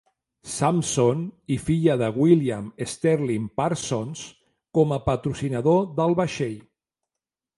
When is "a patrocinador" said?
4.97-5.85